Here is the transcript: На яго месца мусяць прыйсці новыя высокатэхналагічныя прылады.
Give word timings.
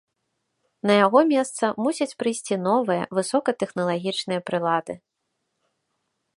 На 0.91 0.95
яго 1.05 1.19
месца 1.33 1.65
мусяць 1.87 2.17
прыйсці 2.23 2.55
новыя 2.69 3.03
высокатэхналагічныя 3.19 4.39
прылады. 4.51 4.93